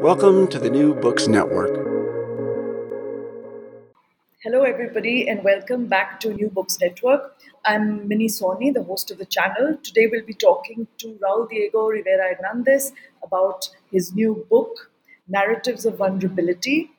[0.00, 1.76] Welcome to the New Books Network.
[4.42, 7.36] Hello, everybody, and welcome back to New Books Network.
[7.66, 9.76] I'm Mini Soni, the host of the channel.
[9.82, 14.90] Today, we'll be talking to Raul Diego Rivera Hernandez about his new book,
[15.28, 16.92] Narratives of Vulnerability,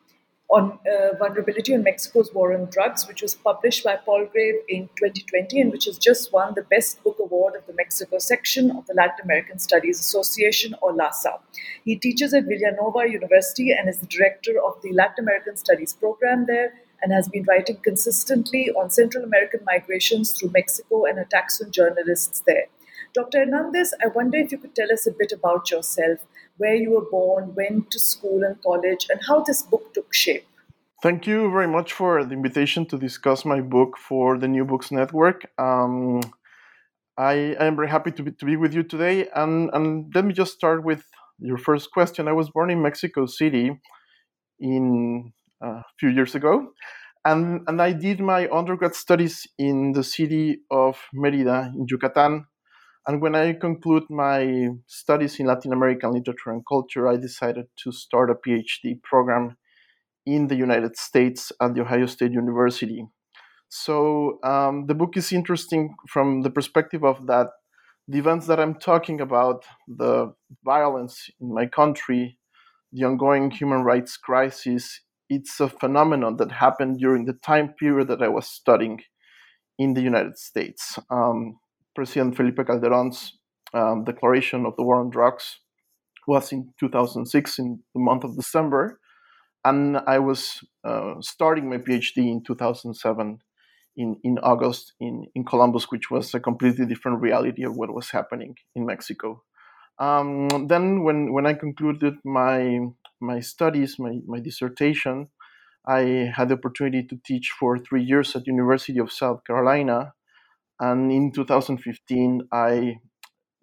[0.52, 5.62] on uh, vulnerability on Mexico's war on drugs, which was published by Palgrave in 2020
[5.62, 8.94] and which has just won the Best Book Award of the Mexico section of the
[8.94, 11.40] Latin American Studies Association, or LASA.
[11.86, 16.46] He teaches at Villanova University and is the director of the Latin American Studies program
[16.48, 21.72] there and has been writing consistently on Central American migrations through Mexico and attacks on
[21.72, 22.66] journalists there.
[23.14, 23.40] Dr.
[23.40, 26.20] Hernandez, I wonder if you could tell us a bit about yourself,
[26.62, 30.46] where you were born, went to school and college, and how this book took shape.
[31.02, 34.92] Thank you very much for the invitation to discuss my book for the New Books
[34.92, 35.40] Network.
[35.58, 36.22] Um,
[37.18, 39.28] I, I, am very happy to be, to be with you today.
[39.36, 41.04] And, and let me just start with
[41.40, 42.28] your first question.
[42.28, 43.72] I was born in Mexico City
[44.60, 45.34] in
[45.64, 46.74] a few years ago.
[47.26, 52.46] And, and I did my undergrad studies in the city of Merida in Yucatan.
[53.08, 57.92] And when I conclude my studies in Latin American literature and culture, I decided to
[57.92, 59.58] start a PhD program
[60.26, 63.06] in the United States at The Ohio State University.
[63.70, 67.48] So um, the book is interesting from the perspective of that
[68.08, 70.34] the events that I'm talking about, the
[70.66, 72.38] violence in my country,
[72.92, 75.02] the ongoing human rights crisis
[75.32, 79.00] it's a phenomenon that happened during the time period that I was studying
[79.80, 81.00] in the United States.
[81.10, 81.58] Um,
[81.96, 83.38] President Felipe Calderon's
[83.74, 85.60] um, declaration of the war on drugs
[86.28, 89.00] was in 2006 in the month of December,
[89.66, 93.40] and I was uh, starting my PhD in 2007
[93.98, 98.10] in, in August in, in Columbus, which was a completely different reality of what was
[98.10, 99.44] happening in Mexico.
[100.00, 102.80] Um, then, when, when I concluded my
[103.22, 105.28] my studies, my, my dissertation,
[105.88, 110.14] I had the opportunity to teach for three years at University of South Carolina.
[110.82, 112.96] And in 2015, I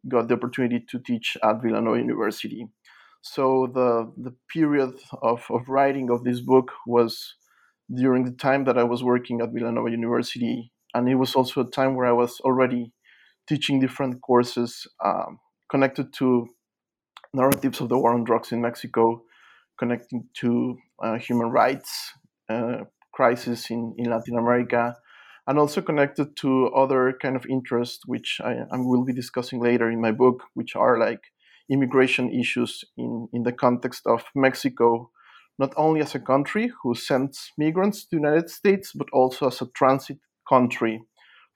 [0.08, 2.66] got the opportunity to teach at Villanova University.
[3.20, 7.34] So the, the period of, of writing of this book was
[7.94, 10.72] during the time that I was working at Villanova University.
[10.94, 12.92] And it was also a time where I was already
[13.46, 15.40] teaching different courses um,
[15.70, 16.48] connected to
[17.34, 19.22] narratives of the war on drugs in Mexico
[19.78, 22.12] connecting to uh, human rights
[22.48, 24.96] uh, crisis in, in Latin America,
[25.48, 29.90] and also connected to other kind of interests, which I, I, will be discussing later
[29.90, 31.22] in my book, which are like
[31.70, 35.10] immigration issues in, in the context of Mexico,
[35.58, 39.62] not only as a country who sends migrants to the United States, but also as
[39.62, 41.02] a transit country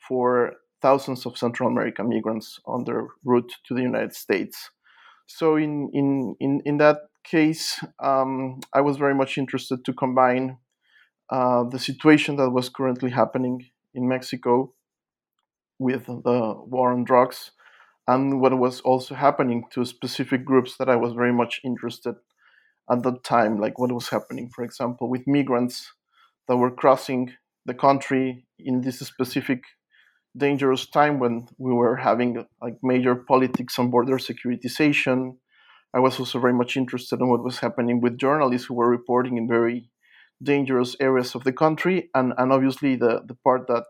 [0.08, 4.70] for thousands of Central American migrants on their route to the United States.
[5.26, 10.56] So in in in, in that case, um, I was very much interested to combine
[11.28, 14.73] uh, the situation that was currently happening in Mexico
[15.79, 17.53] with the war on drugs
[18.06, 22.17] and what was also happening to specific groups that I was very much interested
[22.91, 25.93] at that time, like what was happening, for example, with migrants
[26.49, 27.33] that were crossing
[27.65, 29.62] the country in this specific
[30.37, 35.37] dangerous time when we were having like major politics on border securitization,
[35.94, 39.37] I was also very much interested in what was happening with journalists who were reporting
[39.37, 39.91] in very
[40.43, 43.85] dangerous areas of the country, and, and obviously the, the part that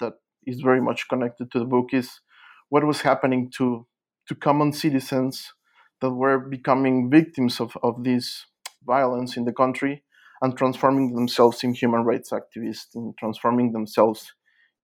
[0.00, 0.14] that
[0.46, 2.20] is very much connected to the book is
[2.68, 3.86] what was happening to
[4.28, 5.54] to common citizens
[6.00, 8.46] that were becoming victims of, of this
[8.86, 10.02] violence in the country
[10.40, 14.32] and transforming themselves in human rights activists and transforming themselves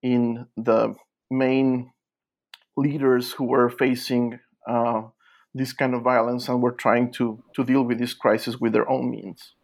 [0.03, 0.94] in the
[1.31, 1.93] main
[2.76, 5.03] leaders who were facing uh,
[5.55, 8.88] this kind of violence and were trying to, to deal with this crisis with their
[8.91, 9.55] own means.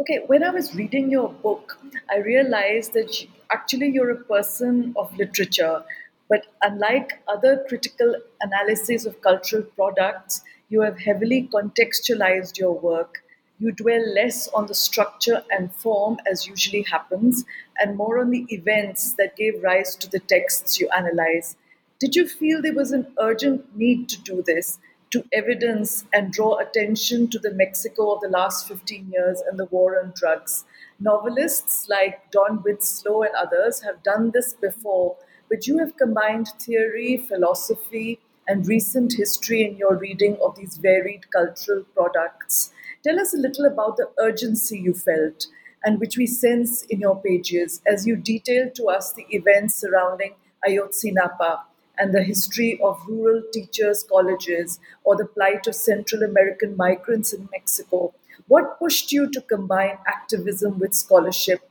[0.00, 1.78] Okay, when I was reading your book,
[2.10, 5.82] I realized that you, actually you're a person of literature,
[6.28, 13.22] but unlike other critical analyses of cultural products, you have heavily contextualized your work.
[13.58, 17.44] You dwell less on the structure and form, as usually happens,
[17.78, 21.56] and more on the events that gave rise to the texts you analyze.
[22.00, 24.78] Did you feel there was an urgent need to do this?
[25.10, 29.66] To evidence and draw attention to the Mexico of the last 15 years and the
[29.66, 30.64] war on drugs.
[30.98, 35.16] Novelists like Don Winslow and others have done this before,
[35.48, 38.18] but you have combined theory, philosophy,
[38.48, 42.72] and recent history in your reading of these varied cultural products.
[43.02, 45.46] Tell us a little about the urgency you felt
[45.84, 50.34] and which we sense in your pages as you detail to us the events surrounding
[50.66, 51.60] Ayotzinapa
[51.98, 57.48] and the history of rural teachers' colleges or the plight of Central American migrants in
[57.52, 58.14] Mexico?
[58.48, 61.68] What pushed you to combine activism with scholarship?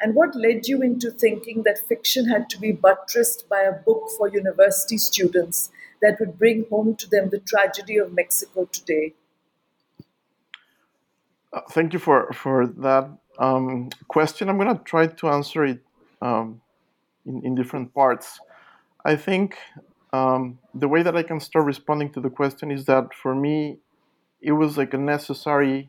[0.00, 4.08] And what led you into thinking that fiction had to be buttressed by a book
[4.16, 5.70] for university students
[6.02, 9.14] that would bring home to them the tragedy of Mexico today?
[11.52, 14.48] Uh, thank you for, for that um, question.
[14.48, 15.80] I'm going to try to answer it
[16.20, 16.60] um,
[17.24, 18.38] in, in different parts.
[19.08, 19.56] I think
[20.12, 23.78] um, the way that I can start responding to the question is that for me,
[24.42, 25.88] it was like a necessary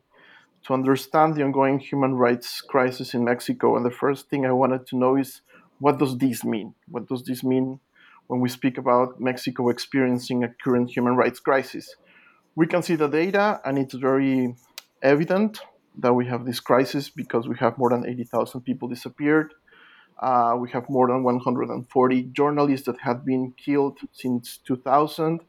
[0.66, 3.76] to understand the ongoing human rights crisis in Mexico.
[3.76, 5.42] And the first thing I wanted to know is
[5.80, 6.76] what does this mean?
[6.88, 7.82] What does this mean
[8.28, 11.94] when we speak about Mexico experiencing a current human rights crisis?
[12.56, 14.56] We can see the data, and it's very
[15.02, 15.60] evident
[15.98, 19.54] that we have this crisis because we have more than 80,000 people disappeared.
[20.20, 25.42] Uh, we have more than 140 journalists that have been killed since 2000.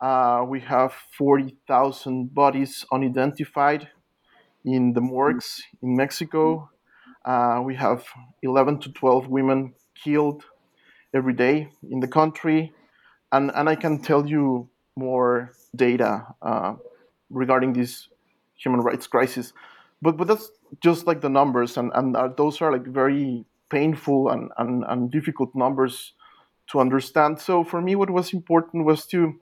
[0.00, 3.88] Uh, we have 40,000 bodies unidentified
[4.64, 6.70] in the morgues in Mexico.
[7.24, 8.04] Uh, we have
[8.42, 10.44] 11 to 12 women killed
[11.12, 12.72] every day in the country.
[13.32, 16.74] And, and I can tell you more data uh,
[17.30, 18.08] regarding this
[18.54, 19.52] human rights crisis.
[20.00, 20.50] But, but that's
[20.80, 25.10] just like the numbers, and, and uh, those are like very painful and, and, and
[25.10, 26.12] difficult numbers
[26.68, 27.40] to understand.
[27.40, 29.38] So for me, what was important was to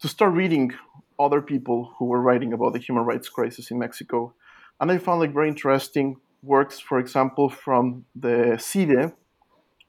[0.00, 0.72] to start reading
[1.18, 4.34] other people who were writing about the human rights crisis in Mexico,
[4.80, 9.12] and I found like very interesting works, for example, from the CIDE,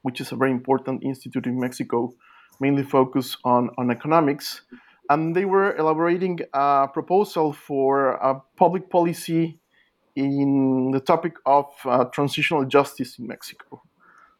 [0.02, 2.14] which is a very important institute in Mexico,
[2.60, 4.62] mainly focused on on economics,
[5.10, 9.58] and they were elaborating a proposal for a public policy
[10.16, 13.82] in the topic of uh, transitional justice in Mexico.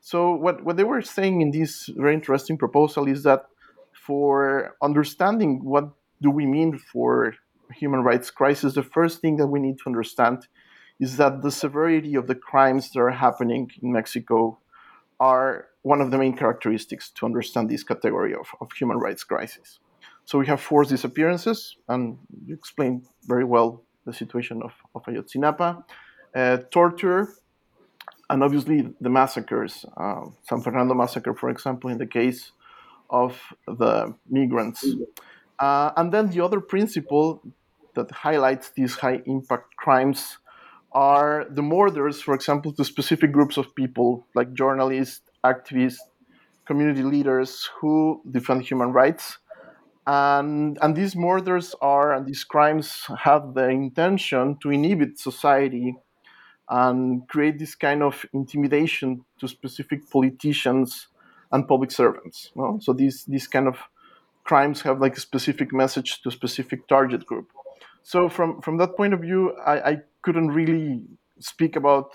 [0.00, 3.46] So, what, what they were saying in this very interesting proposal is that
[3.92, 5.90] for understanding what
[6.22, 7.34] do we mean for
[7.74, 10.46] human rights crisis, the first thing that we need to understand
[10.98, 14.58] is that the severity of the crimes that are happening in Mexico
[15.20, 19.78] are one of the main characteristics to understand this category of, of human rights crisis.
[20.24, 25.84] So we have forced disappearances, and you explained very well the situation of, of Ayotzinapa,
[26.34, 27.28] uh, torture,
[28.30, 29.84] and obviously the massacres.
[29.96, 32.52] Uh, San Fernando massacre, for example, in the case
[33.10, 34.84] of the migrants.
[35.58, 37.42] Uh, and then the other principle
[37.94, 40.38] that highlights these high impact crimes
[40.92, 45.98] are the murders, for example, to specific groups of people like journalists, activists,
[46.66, 49.38] community leaders who defend human rights
[50.06, 55.96] and and these murders are and these crimes have the intention to inhibit society
[56.68, 61.08] and create this kind of intimidation to specific politicians
[61.52, 63.78] and public servants so these these kind of
[64.44, 67.50] crimes have like a specific message to a specific target group.
[68.04, 71.02] So from from that point of view i, I couldn't really
[71.40, 72.10] speak about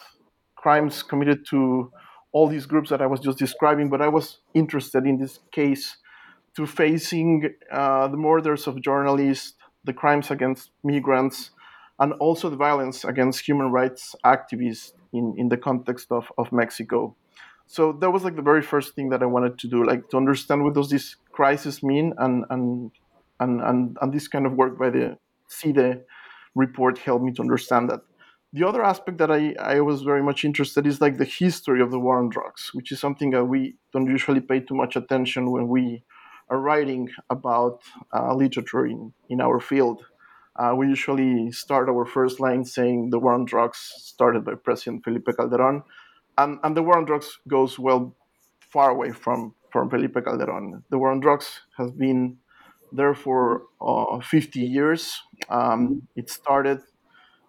[0.56, 1.92] crimes committed to
[2.32, 5.98] all these groups that i was just describing but i was interested in this case
[6.56, 9.54] to facing uh, the murders of journalists,
[9.84, 11.52] the crimes against migrants,
[12.00, 17.16] and also the violence against human rights activists in, in the context of, of Mexico.
[17.68, 20.18] So that was like the very first thing that I wanted to do, like to
[20.18, 22.92] understand what does this crisis mean, and and
[23.40, 25.18] and and, and this kind of work by the
[25.48, 26.02] CIDE
[26.54, 28.02] report helped me to understand that.
[28.54, 31.92] the other aspect that I, I was very much interested is like the history of
[31.92, 35.52] the war on drugs, which is something that we don't usually pay too much attention
[35.52, 36.04] when we
[36.52, 37.82] are writing about
[38.14, 40.06] uh, literature in, in our field.
[40.58, 45.04] Uh, we usually start our first line saying the war on drugs started by President
[45.04, 45.82] Felipe Calderon,
[46.38, 48.14] and, and the war on drugs goes well
[48.60, 50.84] far away from, from Felipe Calderon.
[50.90, 52.38] The war on drugs has been
[52.92, 55.22] there for uh, 50 years.
[55.50, 56.82] Um, it started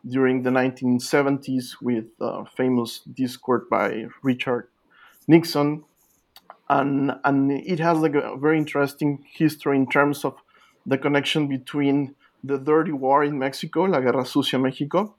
[0.08, 4.68] during the 1970s with a famous discourse by Richard
[5.26, 5.84] Nixon.
[6.68, 10.36] And, and it has like a very interesting history in terms of
[10.86, 15.14] the connection between the dirty war in Mexico, La Guerra Sucia Mexico,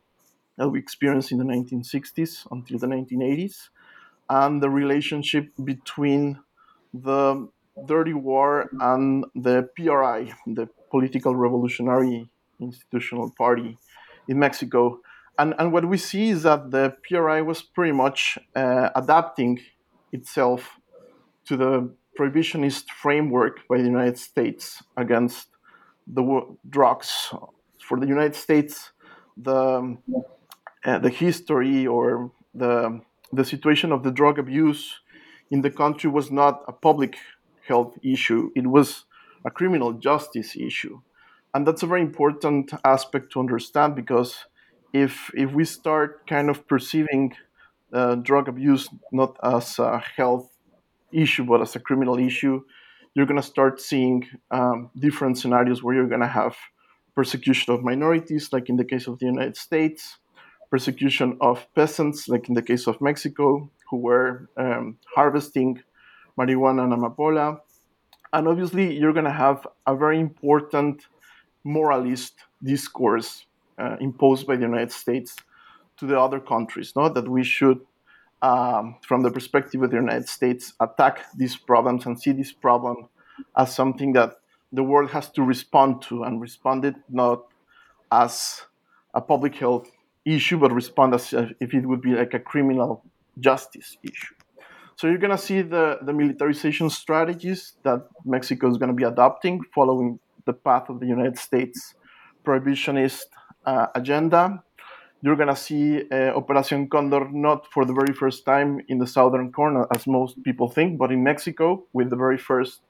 [0.58, 3.70] that we experienced in the 1960s until the 1980s,
[4.30, 6.40] and the relationship between
[6.94, 7.48] the
[7.88, 13.78] dirty war and the PRI, the Political Revolutionary Institutional Party
[14.28, 15.00] in Mexico.
[15.40, 19.60] And, and what we see is that the PRI was pretty much uh, adapting
[20.12, 20.80] itself
[21.46, 25.48] to the prohibitionist framework by the United States against
[26.08, 26.24] the
[26.70, 27.34] drugs.
[27.80, 28.92] For the United States,
[29.36, 29.98] the
[30.86, 35.00] uh, the history or the the situation of the drug abuse
[35.50, 37.18] in the country was not a public
[37.68, 39.06] health issue; it was
[39.46, 41.02] a criminal justice issue,
[41.54, 44.46] and that's a very important aspect to understand because
[44.94, 47.34] if if we start kind of perceiving
[47.92, 50.53] uh, drug abuse not as a health
[51.14, 52.62] issue but as a criminal issue,
[53.14, 56.56] you're going to start seeing um, different scenarios where you're going to have
[57.16, 60.18] persecution of minorities, like in the case of the United States,
[60.72, 65.82] persecution of peasants, like in the case of Mexico, who were um, harvesting
[66.40, 67.60] marijuana and amapola.
[68.32, 71.06] And obviously, you're going to have a very important
[71.64, 73.46] moralist discourse
[73.78, 75.36] uh, imposed by the United States
[75.98, 77.10] to the other countries, no?
[77.10, 77.80] that we should
[78.44, 83.08] um, from the perspective of the United States, attack these problems and see this problem
[83.58, 84.36] as something that
[84.74, 87.46] the world has to respond to and respond it not
[88.12, 88.62] as
[89.14, 89.90] a public health
[90.26, 93.04] issue, but respond as if it would be like a criminal
[93.40, 94.36] justice issue.
[94.98, 99.04] So you're going to see the, the militarization strategies that Mexico is going to be
[99.04, 101.96] adopting following the path of the United States
[102.46, 103.26] prohibitionist
[103.66, 104.62] uh, agenda
[105.24, 109.08] you're going to see uh, Operación Condor not for the very first time in the
[109.08, 112.82] southern corner, as most people think, but in Mexico with the very first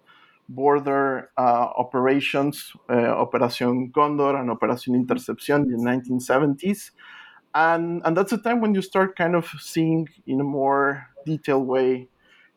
[0.50, 6.90] border uh, operations, uh, Operación Condor and Operación Intercepción in the 1970s.
[7.54, 11.68] And, and that's a time when you start kind of seeing in a more detailed
[11.68, 12.10] way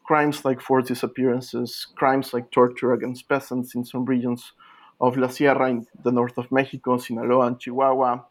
[0.07, 4.53] crimes like forced disappearances, crimes like torture against peasants in some regions
[5.01, 8.25] of La Sierra in the north of Mexico, Sinaloa, and Chihuahua,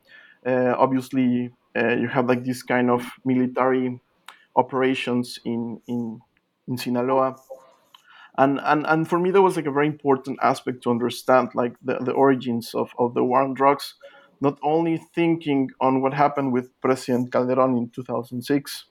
[0.52, 4.00] obviously uh, you have like this kind of military
[4.56, 6.22] operations in in
[6.68, 7.36] in Sinaloa.
[8.38, 11.76] And, and, and for me, that was like a very important aspect to understand, like
[11.82, 13.94] the, the origins of, of the war on drugs.
[14.42, 18.86] Not only thinking on what happened with President Calderon in 2006,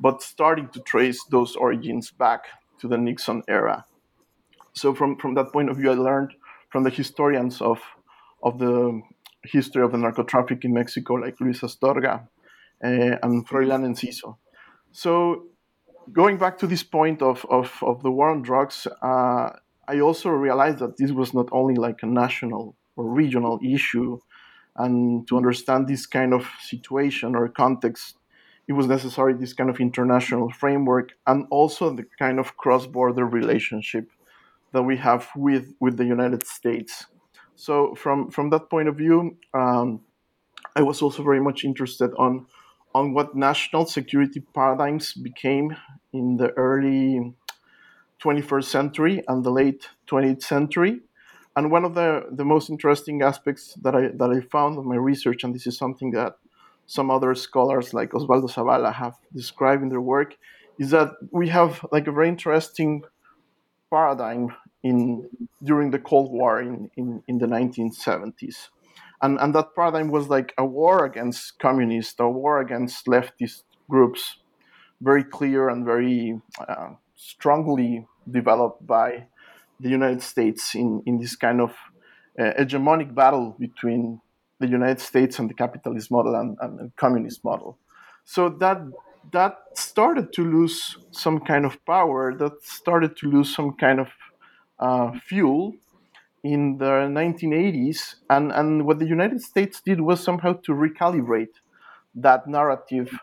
[0.00, 2.46] but starting to trace those origins back
[2.80, 3.84] to the Nixon era.
[4.72, 6.34] So from, from that point of view, I learned
[6.70, 7.80] from the historians of,
[8.42, 9.00] of the
[9.44, 12.26] history of the narco traffic in Mexico, like Luis Astorga
[12.84, 14.36] uh, and Froilán Enciso.
[14.92, 15.46] So,
[16.12, 19.50] going back to this point of, of, of the war on drugs, uh,
[19.86, 24.18] I also realized that this was not only like a national or regional issue,
[24.76, 28.16] and to understand this kind of situation or context,
[28.68, 34.10] it was necessary this kind of international framework and also the kind of cross-border relationship
[34.72, 37.06] that we have with, with the United States.
[37.58, 40.00] So from from that point of view, um,
[40.76, 42.46] I was also very much interested on
[42.94, 45.76] on what national security paradigms became
[46.12, 47.34] in the early
[48.22, 51.00] 21st century and the late 20th century.
[51.56, 54.96] And one of the, the most interesting aspects that I, that I found in my
[54.96, 56.34] research, and this is something that
[56.86, 60.36] some other scholars like Osvaldo Zavala have described in their work,
[60.78, 63.02] is that we have like a very interesting
[63.90, 65.28] paradigm in
[65.62, 68.68] during the Cold War in, in, in the 1970s.
[69.20, 74.36] And, and that paradigm was like a war against communists, a war against leftist groups,
[75.00, 79.26] very clear and very uh, strongly developed by
[79.80, 81.70] the United States in, in this kind of
[82.38, 84.20] uh, hegemonic battle between
[84.60, 87.78] the United States and the capitalist model and, and the communist model.
[88.24, 88.78] So that
[89.32, 94.08] that started to lose some kind of power, that started to lose some kind of
[94.80, 95.74] Uh, fuel
[96.44, 98.16] in the 1980s.
[98.30, 101.56] And, and what the United States did was somehow to recalibrate
[102.14, 103.18] that narrative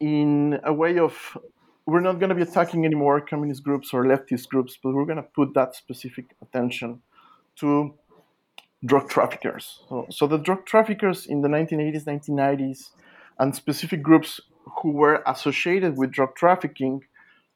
[0.00, 1.38] in a way of
[1.86, 5.16] we're not going to be attacking anymore communist groups or leftist groups, but we're going
[5.16, 7.00] to put that specific attention
[7.56, 7.94] to
[8.84, 9.80] drug traffickers.
[9.88, 12.90] So, so the drug traffickers in the 1980s, 1990s,
[13.38, 14.40] and specific groups
[14.82, 17.04] who were associated with drug trafficking,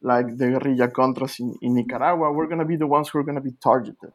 [0.03, 3.25] like the guerrilla contras in, in Nicaragua, were going to be the ones who are
[3.25, 4.13] going to be targeted.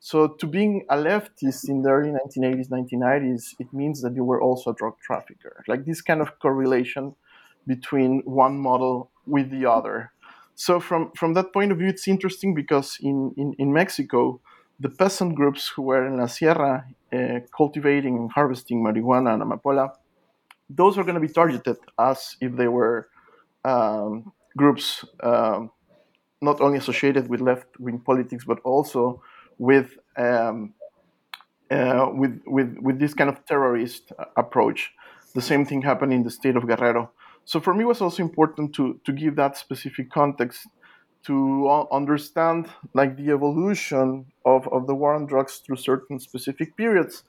[0.00, 4.42] So to being a leftist in the early 1980s, 1990s, it means that you were
[4.42, 5.62] also a drug trafficker.
[5.68, 7.14] Like this kind of correlation
[7.66, 10.12] between one model with the other.
[10.56, 14.40] So from, from that point of view, it's interesting because in, in, in Mexico,
[14.80, 19.92] the peasant groups who were in La Sierra uh, cultivating and harvesting marijuana and amapola,
[20.68, 23.08] those are going to be targeted as if they were
[23.64, 25.70] um, groups um,
[26.40, 29.22] not only associated with left-wing politics, but also
[29.58, 30.74] with um,
[31.70, 34.92] uh, with, with with this kind of terrorist approach.
[35.34, 37.10] The same thing happened in the state of Guerrero.
[37.44, 40.66] So for me, it was also important to to give that specific context
[41.24, 47.24] to understand like the evolution of, of the war on drugs through certain specific periods,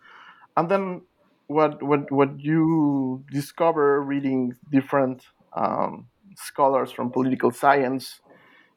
[0.57, 1.01] and then
[1.47, 5.23] what what what you discover reading different
[5.55, 8.19] um, scholars from political science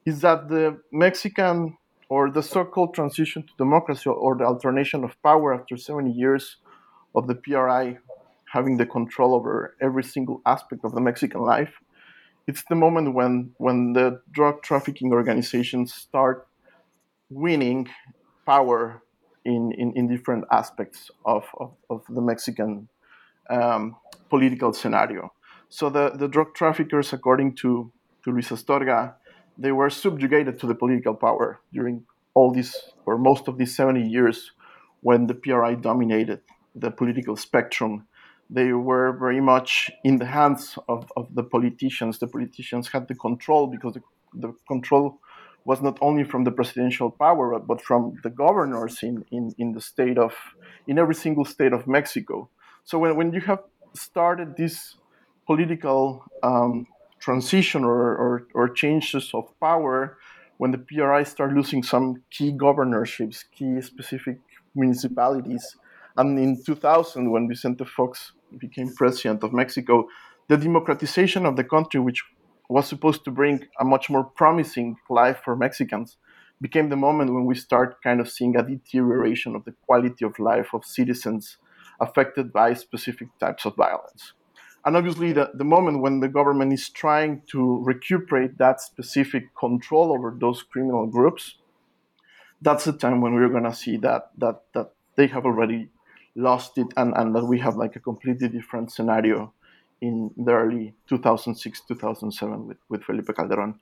[0.05, 1.77] is that the Mexican
[2.09, 6.57] or the so-called transition to democracy or the alternation of power after 70 years
[7.15, 7.99] of the PRI
[8.53, 11.75] having the control over every single aspect of the Mexican life,
[12.47, 16.47] it's the moment when when the drug trafficking organizations start
[17.29, 17.89] winning
[18.47, 19.03] power
[19.45, 22.89] in, in, in different aspects of, of, of the Mexican
[23.51, 23.97] um,
[24.29, 25.33] political scenario.
[25.77, 27.93] So the, the drug traffickers, according to,
[28.25, 29.13] to Luis Astorga,
[29.59, 34.01] they were subjugated to the political power during all these or most of these 70
[34.09, 34.53] years
[35.03, 36.41] when the PRI dominated
[36.75, 38.07] the political spectrum.
[38.49, 42.21] They were very much in the hands of, of the politicians.
[42.21, 44.03] The politicians had the control because the,
[44.33, 45.21] the control
[45.67, 49.83] was not only from the presidential power, but from the governors in, in, in the
[49.83, 50.33] state of,
[50.87, 52.49] in every single state of Mexico.
[52.85, 53.61] So when, when you have
[53.93, 54.97] started this
[55.47, 56.87] political um,
[57.21, 60.19] transition or, or, or changes of power,
[60.59, 64.39] when the PRI started losing some key governorships, key specific
[64.75, 65.77] municipalities,
[66.17, 70.09] and in 2000, when Vicente Fox became president of Mexico,
[70.49, 72.25] the democratization of the country, which
[72.69, 76.17] was supposed to bring a much more promising life for Mexicans,
[76.61, 80.39] became the moment when we start kind of seeing a deterioration of the quality of
[80.39, 81.59] life of citizens
[82.01, 84.33] affected by specific types of violence.
[84.87, 90.13] And obviously, the, the moment when the government is trying to recuperate that specific control
[90.13, 91.57] over those criminal groups,
[92.63, 95.89] that's the time when we're going to see that, that, that they have already
[96.37, 99.53] lost it and, and that we have like a completely different scenario
[100.01, 103.75] in the early 2006 2007 with, with Felipe Calderon.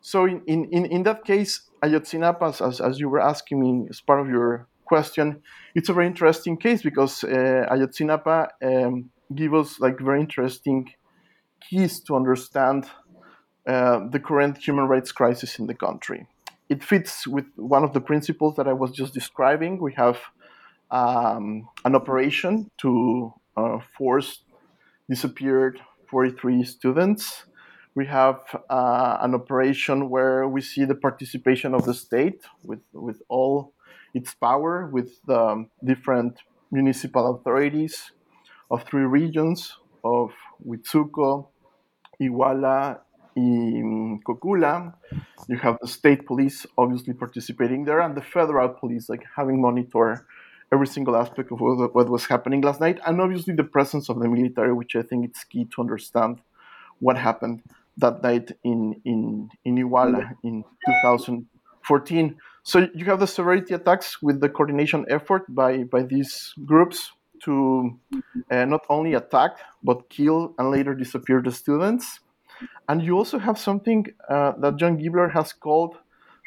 [0.00, 4.20] So in, in, in that case, Ayotzinapa, as, as you were asking me as part
[4.20, 5.42] of your question,
[5.74, 10.92] it's a very interesting case because uh, Ayotzinapa um, give us like very interesting
[11.60, 12.86] keys to understand
[13.66, 16.26] uh, the current human rights crisis in the country.
[16.68, 19.78] It fits with one of the principles that I was just describing.
[19.78, 20.18] We have
[20.90, 24.40] um, an operation to uh, force
[25.08, 27.44] disappeared 43 students.
[27.94, 28.40] We have
[28.70, 33.74] uh, an operation where we see the participation of the state with, with all
[34.14, 36.38] its power, with um, different
[36.70, 38.12] municipal authorities,
[38.72, 40.32] of three regions of
[40.66, 41.46] Huitzuco,
[42.20, 43.00] Iguala,
[43.36, 44.94] and Cocula.
[45.48, 50.26] You have the state police obviously participating there, and the federal police like having monitor
[50.72, 54.28] every single aspect of what was happening last night, and obviously the presence of the
[54.28, 56.40] military, which I think it's key to understand
[56.98, 57.62] what happened
[57.98, 62.36] that night in in in Iguala in 2014.
[62.64, 67.12] So you have the severity attacks with the coordination effort by by these groups
[67.44, 67.98] to
[68.50, 69.52] uh, not only attack
[69.82, 72.20] but kill and later disappear the students.
[72.88, 75.96] And you also have something uh, that John Gibler has called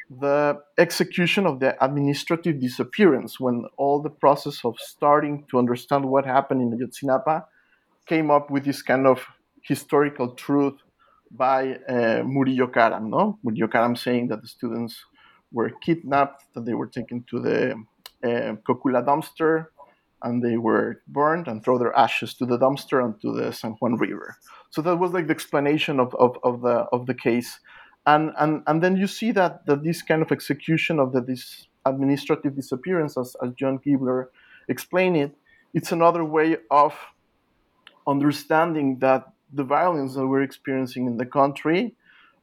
[0.09, 6.25] the execution of the administrative disappearance, when all the process of starting to understand what
[6.25, 7.45] happened in Ayotzinapa
[8.05, 9.25] came up with this kind of
[9.63, 10.75] historical truth
[11.31, 13.09] by uh, Murillo Karam.
[13.09, 13.39] No?
[13.43, 15.03] Murillo Karam saying that the students
[15.51, 17.71] were kidnapped, that they were taken to the
[18.23, 19.67] uh, Cocula dumpster,
[20.25, 23.73] and they were burned and throw their ashes to the dumpster and to the San
[23.79, 24.35] Juan River.
[24.71, 27.59] So that was like the explanation of, of, of the of the case.
[28.07, 31.67] And, and, and then you see that, that this kind of execution of the, this
[31.85, 34.27] administrative disappearance, as, as John Gibler
[34.67, 35.31] explained it,
[35.73, 36.93] it's another way of
[38.05, 41.95] understanding that the violence that we're experiencing in the country,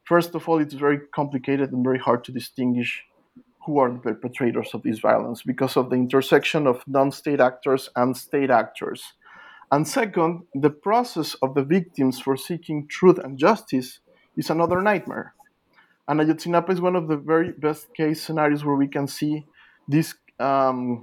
[0.04, 3.04] first of all, it's very complicated and very hard to distinguish
[3.64, 7.88] who are the perpetrators of this violence because of the intersection of non state actors
[7.96, 9.12] and state actors.
[9.70, 14.01] And second, the process of the victims for seeking truth and justice
[14.37, 15.35] is another nightmare.
[16.09, 19.46] And Ayotzinapa is one of the very best case scenarios where we can see
[19.88, 21.01] this um,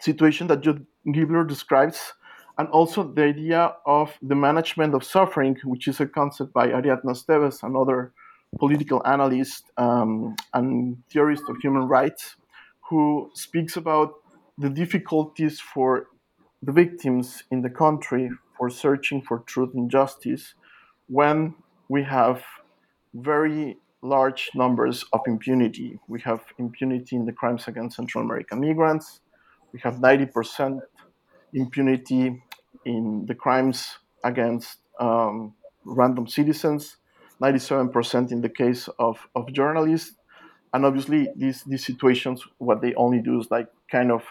[0.00, 2.12] situation that Jude Gibler describes,
[2.58, 7.12] and also the idea of the management of suffering, which is a concept by Ariadna
[7.14, 8.12] Estévez, another
[8.58, 12.36] political analyst um, and theorist of human rights,
[12.88, 14.14] who speaks about
[14.56, 16.08] the difficulties for
[16.62, 20.54] the victims in the country for searching for truth and justice
[21.08, 21.54] when
[21.88, 22.42] we have
[23.14, 25.98] very large numbers of impunity.
[26.08, 29.20] We have impunity in the crimes against Central American migrants.
[29.72, 30.80] We have 90%
[31.54, 32.42] impunity
[32.84, 36.97] in the crimes against um, random citizens.
[37.40, 40.14] 97% in the case of, of journalists.
[40.74, 44.24] And obviously, these, these situations, what they only do is like kind of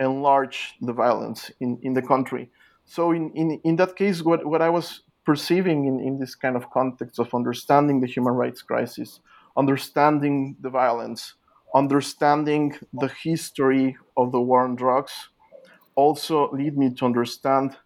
[0.00, 2.50] enlarge the violence in, in the country.
[2.84, 6.56] So, in, in, in that case, what, what I was perceiving in, in this kind
[6.56, 9.20] of context of understanding the human rights crisis,
[9.56, 11.34] understanding the violence,
[11.74, 15.30] understanding the history of the war on drugs,
[15.94, 17.76] also lead me to understand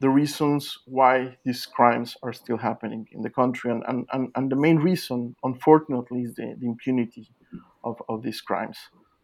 [0.00, 3.70] the reasons why these crimes are still happening in the country.
[3.70, 7.30] And, and, and, and the main reason, unfortunately, is the, the impunity
[7.84, 8.78] of, of these crimes.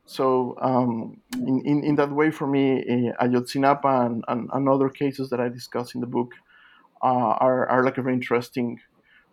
[0.05, 4.89] So, um, in, in, in, that way, for me, uh, Ayotzinapa and, and, and, other
[4.89, 6.33] cases that I discuss in the book
[7.03, 8.79] uh, are, are like a very interesting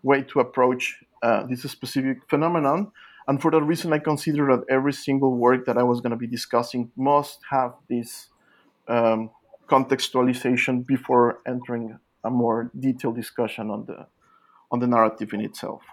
[0.02, 2.92] way to approach uh, this specific phenomenon.
[3.28, 6.18] And for that reason, I consider that every single work that I was going to
[6.18, 8.30] be discussing must have this
[8.88, 9.30] um,
[9.68, 14.08] contextualization before entering a more detailed discussion on the
[14.72, 15.84] on the narrative in itself.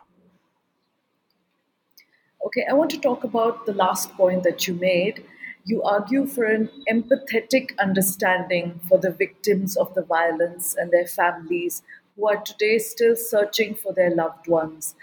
[2.46, 5.22] Okay, I want to talk about the last point that you made.
[5.66, 11.82] You argue for an empathetic understanding for the victims of the violence and their families
[12.16, 14.94] who are today still searching for their loved ones.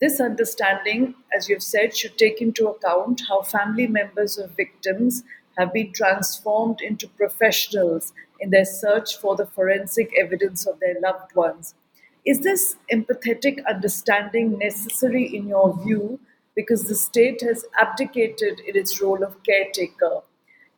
[0.00, 5.24] This understanding, as you've said, should take into account how family members of victims
[5.58, 11.34] have been transformed into professionals in their search for the forensic evidence of their loved
[11.34, 11.74] ones.
[12.24, 16.18] Is this empathetic understanding necessary in your view
[16.54, 20.22] because the state has abdicated in its role of caretaker?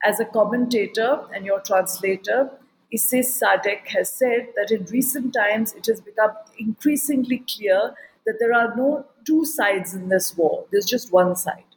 [0.05, 2.51] As a commentator and your translator,
[2.93, 8.55] Isis Sadek has said that in recent times it has become increasingly clear that there
[8.55, 11.68] are no two sides in this war, there's just one side.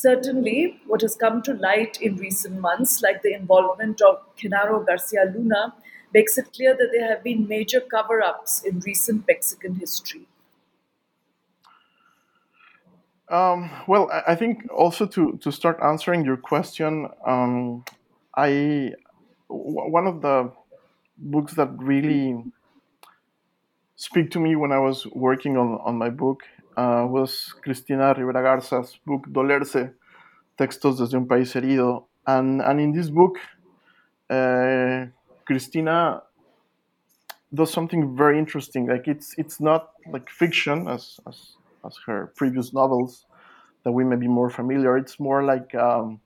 [0.00, 5.30] Certainly, what has come to light in recent months, like the involvement of Genaro Garcia
[5.34, 5.74] Luna,
[6.14, 10.26] makes it clear that there have been major cover ups in recent Mexican history.
[13.28, 17.84] Um, well, I think also to, to start answering your question, um,
[18.34, 18.92] I
[19.50, 20.50] w- one of the
[21.18, 22.42] books that really
[23.96, 26.44] speak to me when I was working on, on my book
[26.76, 29.92] uh, was Cristina Rivera Garza's book Dolerse,
[30.58, 32.06] Textos desde un país herido.
[32.26, 33.38] And, and in this book,
[34.28, 35.06] uh,
[35.44, 36.22] Cristina
[37.52, 38.86] does something very interesting.
[38.86, 43.26] Like it's it's not like fiction as, as, as her previous novels
[43.84, 44.96] that we may be more familiar.
[44.96, 46.20] It's more like um,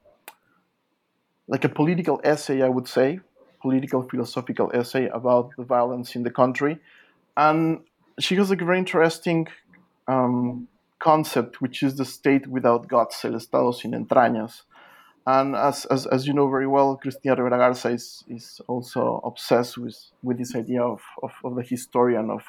[1.48, 3.20] like a political essay, I would say,
[3.62, 6.78] political philosophical essay about the violence in the country.
[7.37, 7.80] And
[8.18, 9.48] she has like a very interesting
[10.08, 14.62] um, concept, which is the state without guts, el Estado sin entrañas.
[15.26, 19.78] And as, as, as you know very well, Cristina Rivera Garza is, is also obsessed
[19.78, 22.42] with, with this idea of, of, of the historian, of,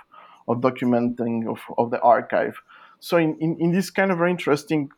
[0.47, 2.61] of documenting, of, of the archive.
[2.99, 4.89] So, in, in, in this kind of very interesting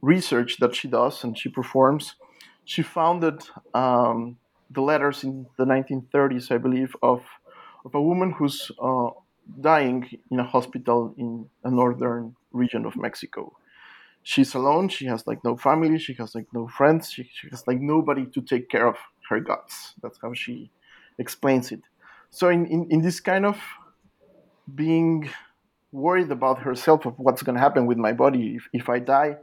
[0.00, 2.14] research that she does and she performs,
[2.64, 3.42] she founded
[3.74, 4.36] um,
[4.70, 7.22] the letters in the 1930s, I believe, of,
[7.84, 9.10] of a woman who's uh,
[9.60, 13.52] dying in a hospital in a northern region of Mexico.
[14.22, 14.88] She's alone.
[14.88, 15.98] She has like no family.
[15.98, 17.10] She has like no friends.
[17.10, 18.96] She, she has like nobody to take care of
[19.28, 19.94] her guts.
[20.02, 20.70] That's how she
[21.18, 21.82] explains it.
[22.30, 23.60] So in, in, in this kind of
[24.74, 25.28] being
[25.90, 29.36] worried about herself of what's going to happen with my body if, if I die,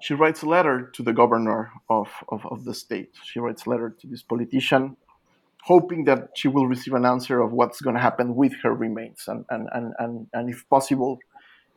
[0.00, 3.14] she writes a letter to the governor of, of, of the state.
[3.22, 4.96] She writes a letter to this politician
[5.64, 9.24] hoping that she will receive an answer of what's going to happen with her remains
[9.28, 11.18] and, and, and, and, and if possible,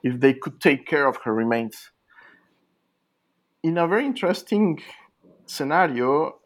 [0.03, 1.91] if they could take care of her remains.
[3.61, 4.81] In a very interesting
[5.45, 6.39] scenario,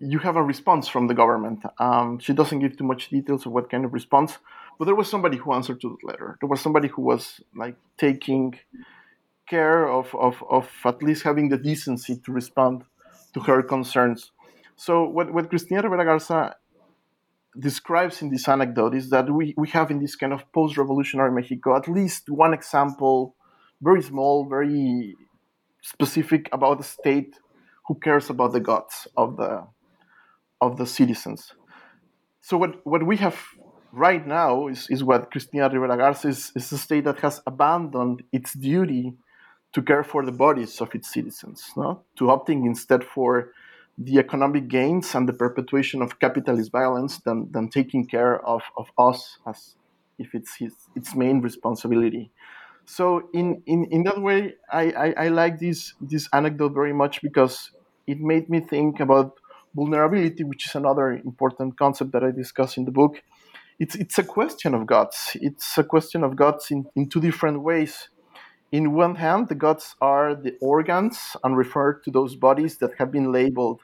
[0.00, 1.60] you have a response from the government.
[1.78, 4.38] Um, she doesn't give too much details of what kind of response,
[4.78, 6.36] But there was somebody who answered to the letter.
[6.40, 8.54] There was somebody who was like taking
[9.48, 12.84] care of, of, of at least having the decency to respond
[13.34, 14.32] to her concerns.
[14.76, 16.56] So what, what Cristina Rivera Garza
[17.58, 21.76] describes in this anecdote is that we, we have in this kind of post-revolutionary Mexico
[21.76, 23.34] at least one example,
[23.80, 25.14] very small, very
[25.82, 27.38] specific about a state
[27.86, 29.66] who cares about the gods of the
[30.60, 31.52] of the citizens.
[32.40, 33.38] So what, what we have
[33.92, 38.22] right now is, is what Cristina Rivera Garza is, is a state that has abandoned
[38.32, 39.14] its duty
[39.72, 42.02] to care for the bodies of its citizens, no?
[42.16, 43.50] to opting instead for
[43.96, 48.88] the economic gains and the perpetuation of capitalist violence than, than taking care of, of
[48.98, 49.76] us as
[50.18, 52.30] if it's his, its main responsibility.
[52.86, 57.22] So in, in, in that way, I, I, I like this, this anecdote very much
[57.22, 57.70] because
[58.06, 59.34] it made me think about
[59.74, 63.22] vulnerability, which is another important concept that I discuss in the book.
[63.78, 65.36] It's, it's a question of gods.
[65.40, 68.08] It's a question of gods in, in two different ways.
[68.74, 73.12] In one hand, the gods are the organs and refer to those bodies that have
[73.12, 73.80] been labeled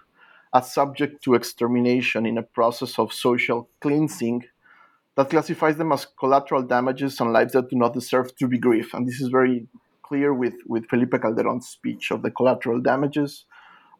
[0.52, 4.46] as subject to extermination in a process of social cleansing
[5.14, 8.92] that classifies them as collateral damages and lives that do not deserve to be grieved.
[8.92, 9.68] And this is very
[10.02, 13.44] clear with, with Felipe Calderon's speech of the collateral damages,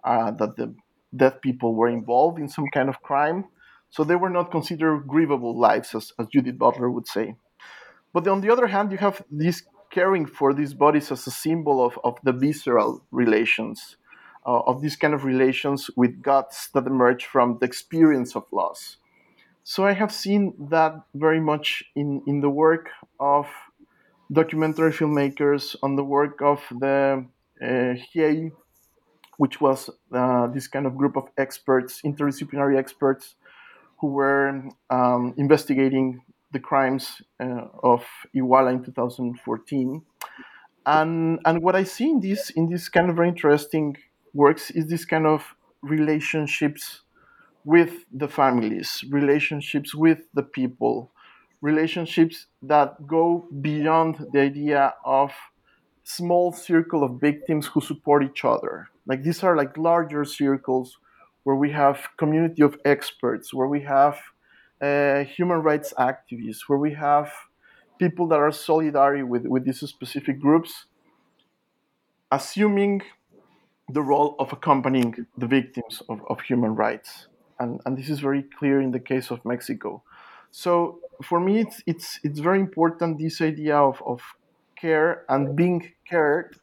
[0.03, 0.75] uh, that the
[1.15, 3.45] dead people were involved in some kind of crime.
[3.91, 7.37] So they were not considered grievable lives, as, as Judith Butler would say.
[8.13, 11.85] But on the other hand, you have these caring for these bodies as a symbol
[11.85, 13.97] of, of the visceral relations,
[14.47, 18.97] uh, of these kind of relations with gods that emerge from the experience of loss.
[19.65, 23.47] So I have seen that very much in, in the work of
[24.33, 27.27] documentary filmmakers, on the work of the
[27.63, 27.95] uh,
[29.37, 33.37] which was uh, this kind of group of experts, interdisciplinary experts,
[33.99, 36.21] who were um, investigating
[36.53, 40.03] the crimes uh, of Iguala in 2014.
[40.87, 43.97] And, and what I see in this, in this kind of very interesting
[44.33, 47.03] works is this kind of relationships
[47.65, 51.13] with the families, relationships with the people,
[51.61, 55.33] relationships that go beyond the idea of
[56.05, 58.89] small circle of victims who support each other.
[59.07, 60.99] Like these are like larger circles
[61.43, 64.19] where we have community of experts, where we have
[64.81, 67.33] uh, human rights activists, where we have
[67.99, 70.87] people that are solidary with, with these specific groups,
[72.33, 73.03] assuming
[73.93, 77.27] the role of accompanying the victims of, of human rights.
[77.59, 80.03] And, and this is very clear in the case of Mexico.
[80.51, 84.23] So for me, it's, it's, it's very important this idea of, of
[84.77, 86.57] care and being cared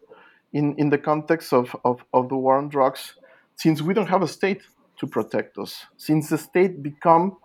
[0.54, 3.14] in, in the context of, of, of the war on drugs,
[3.56, 4.64] since we don't have a state
[5.00, 7.38] to protect us, since the state become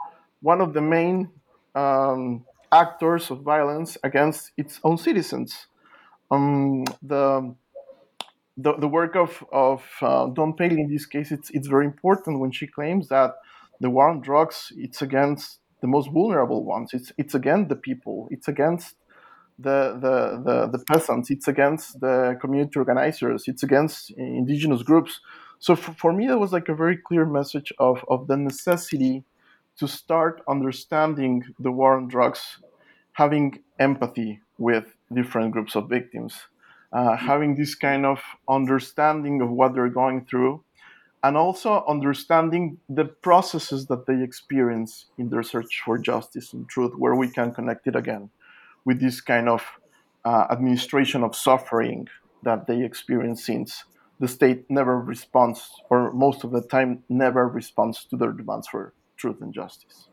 [0.43, 1.31] one of the main
[1.75, 5.67] um, actors of violence against its own citizens.
[6.31, 7.55] Um, the,
[8.57, 12.41] the, the work of, of uh, Dawn Paley in this case, it's, it's very important
[12.41, 13.35] when she claims that
[13.81, 16.91] the war on drugs, it's against the most vulnerable ones.
[16.93, 18.29] It's, it's against the people.
[18.31, 18.97] It's against
[19.59, 21.31] the, the, the, the peasants.
[21.31, 23.45] It's against the community organizers.
[23.47, 25.21] It's against indigenous groups.
[25.59, 29.25] So for, for me, that was like a very clear message of, of the necessity
[29.79, 32.59] to start understanding the war on drugs,
[33.13, 36.35] having empathy with different groups of victims,
[36.93, 40.63] uh, having this kind of understanding of what they're going through,
[41.25, 46.93] and also understanding the processes that they experience in their search for justice and truth,
[46.97, 48.31] where we can connect it again
[48.85, 49.63] with this kind of
[50.25, 52.09] uh, administration of suffering
[52.43, 53.85] that they experience since
[54.19, 58.93] the state never responds, or most of the time never responds to their demands for
[59.23, 60.09] truth and justice.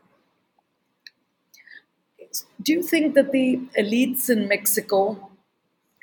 [2.62, 5.30] Do you think that the elites in Mexico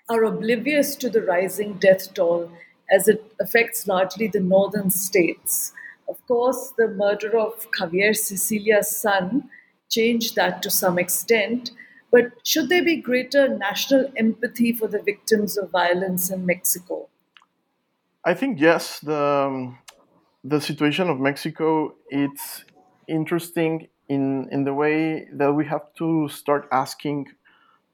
[0.10, 2.52] are oblivious to the rising death toll
[2.92, 5.72] as it affects largely the northern states?
[6.10, 9.50] Of course, the murder of Javier Sicilia's son
[9.90, 11.72] changed that to some extent,
[12.12, 17.08] but should there be greater national empathy for the victims of violence in Mexico?
[18.26, 19.00] I think yes.
[19.00, 19.78] The um,
[20.44, 22.64] the situation of Mexico it's
[23.08, 27.28] interesting in in the way that we have to start asking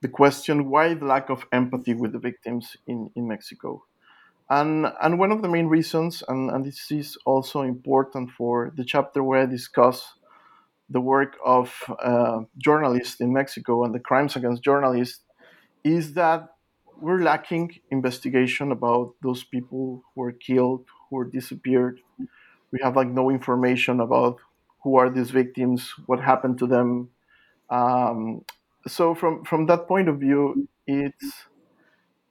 [0.03, 3.85] the question why the lack of empathy with the victims in, in Mexico.
[4.49, 8.83] And, and one of the main reasons, and, and this is also important for the
[8.83, 10.13] chapter where I discuss
[10.89, 11.73] the work of
[12.03, 15.21] uh, journalists in Mexico and the crimes against journalists,
[15.85, 16.49] is that
[16.99, 22.01] we're lacking investigation about those people who were killed, who were disappeared.
[22.71, 24.39] We have like no information about
[24.83, 27.09] who are these victims, what happened to them,
[27.69, 28.43] um,
[28.87, 31.45] so from from that point of view, it's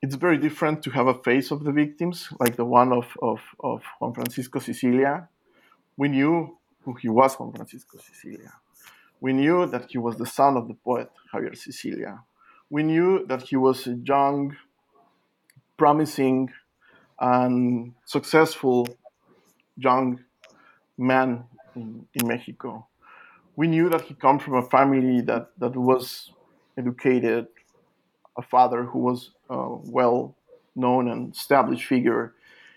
[0.02, 3.40] it's very different to have a face of the victims, like the one of, of,
[3.60, 5.28] of Juan Francisco Sicilia.
[5.96, 8.52] We knew who he was, Juan Francisco Sicilia.
[9.20, 12.20] We knew that he was the son of the poet Javier Sicilia.
[12.68, 14.56] We knew that he was a young,
[15.76, 16.50] promising,
[17.20, 18.88] and successful
[19.76, 20.24] young
[20.98, 22.86] man in, in Mexico.
[23.56, 26.32] We knew that he comes from a family that, that was
[26.78, 27.46] educated,
[28.36, 30.34] a father who was a well
[30.74, 32.34] known and established figure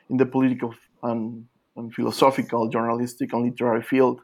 [0.10, 4.22] in the political and, and, philosophical, journalistic, and literary field.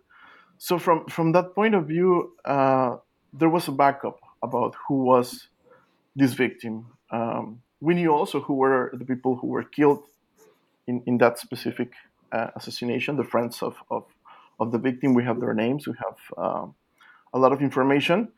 [0.58, 2.98] So, from, from that point of view, uh,
[3.34, 5.48] there was a backup about who was
[6.16, 6.88] this victim.
[7.10, 10.04] Um, we knew also who were the people who were killed
[10.88, 11.94] in, in that specific
[12.32, 14.06] uh, assassination, the friends of, of,
[14.62, 15.14] of, the victim.
[15.14, 16.66] We have their names, we have uh,
[17.34, 18.30] a lot of information,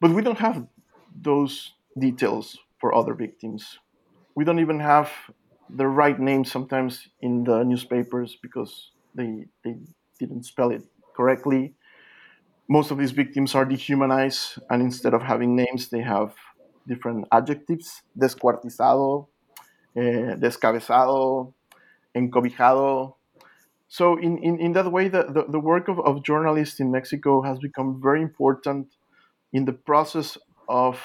[0.00, 0.66] but we don't have
[1.14, 3.78] those details for other victims.
[4.34, 5.10] We don't even have
[5.68, 9.76] the right name sometimes in the newspapers because they, they
[10.18, 10.82] didn't spell it
[11.14, 11.74] correctly.
[12.68, 16.34] Most of these victims are dehumanized, and instead of having names, they have
[16.86, 19.28] different adjectives descuartizado,
[19.96, 21.52] eh, descabezado,
[22.14, 23.14] encobijado.
[23.92, 27.42] So, in, in, in that way, the, the, the work of, of journalists in Mexico
[27.42, 28.86] has become very important
[29.52, 30.98] in the process of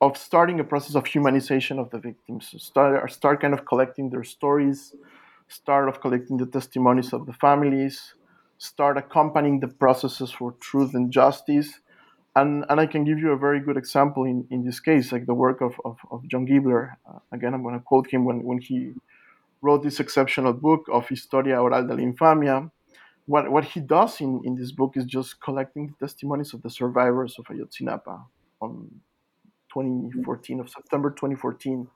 [0.00, 4.24] of starting a process of humanization of the victims, start, start kind of collecting their
[4.24, 4.94] stories,
[5.48, 8.14] start of collecting the testimonies of the families,
[8.56, 11.80] start accompanying the processes for truth and justice.
[12.34, 15.26] And, and I can give you a very good example in, in this case, like
[15.26, 16.96] the work of, of, of John Gibler.
[17.06, 18.94] Uh, again, I'm going to quote him when, when he
[19.62, 22.70] wrote this exceptional book of Historia Oral de la Infamia.
[23.26, 26.70] What, what he does in, in this book is just collecting the testimonies of the
[26.70, 28.24] survivors of Ayotzinapa
[28.60, 28.88] on
[29.72, 31.88] 2014 of September 2014,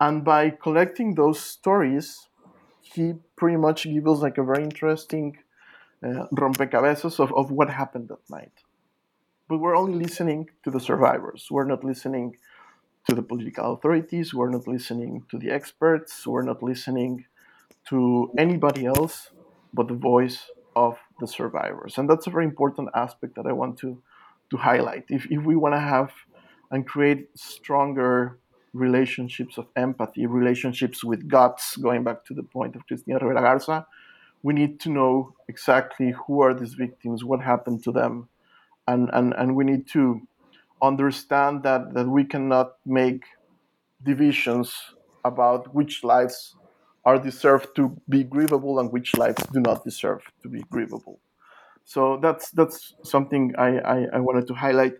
[0.00, 2.28] and by collecting those stories,
[2.80, 5.36] he pretty much gives us like a very interesting
[6.04, 8.52] uh, rompecabezas of, of what happened that night.
[9.48, 11.48] But we're only listening to the survivors.
[11.50, 12.36] We're not listening
[13.08, 14.32] to the political authorities.
[14.34, 16.26] We're not listening to the experts.
[16.26, 17.26] We're not listening
[17.88, 19.30] to anybody else
[19.74, 21.98] but the voice of the survivors.
[21.98, 24.00] And that's a very important aspect that I want to,
[24.50, 25.04] to highlight.
[25.08, 26.12] If, if we want to have
[26.70, 28.38] and create stronger
[28.72, 33.86] relationships of empathy, relationships with guts, going back to the point of Cristina Rivera Garza,
[34.42, 38.28] we need to know exactly who are these victims, what happened to them,
[38.86, 40.20] and, and, and we need to
[40.84, 43.24] understand that, that we cannot make
[44.02, 44.94] divisions
[45.24, 46.56] about which lives
[47.04, 51.18] are deserved to be grievable and which lives do not deserve to be grievable.
[51.84, 54.94] So that's that's something I, I, I wanted to highlight.